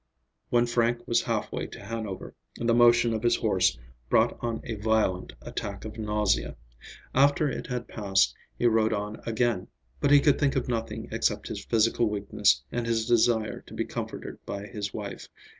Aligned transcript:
When 0.49 0.65
Frank 0.65 1.07
was 1.07 1.21
halfway 1.21 1.67
to 1.67 1.79
Hanover, 1.79 2.33
the 2.55 2.73
motion 2.73 3.13
of 3.13 3.21
his 3.21 3.35
horse 3.35 3.77
brought 4.09 4.35
on 4.41 4.59
a 4.63 4.73
violent 4.73 5.33
attack 5.43 5.85
of 5.85 5.99
nausea. 5.99 6.55
After 7.13 7.47
it 7.47 7.67
had 7.67 7.87
passed, 7.87 8.33
he 8.57 8.65
rode 8.65 8.93
on 8.93 9.21
again, 9.27 9.67
but 9.99 10.09
he 10.09 10.19
could 10.19 10.39
think 10.39 10.55
of 10.55 10.67
nothing 10.67 11.07
except 11.11 11.49
his 11.49 11.63
physical 11.63 12.09
weakness 12.09 12.63
and 12.71 12.87
his 12.87 13.05
desire 13.05 13.61
to 13.67 13.75
be 13.75 13.85
comforted 13.85 14.43
by 14.43 14.65
his 14.65 14.91
wife. 14.91 15.27